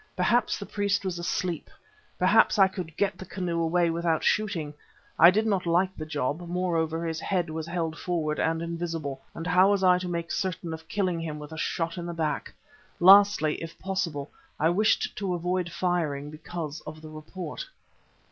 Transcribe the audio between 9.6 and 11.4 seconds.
was I to make certain of killing him